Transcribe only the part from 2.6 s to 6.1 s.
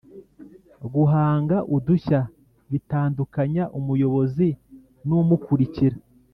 bitandukanya umuyobozi n'umukurikira."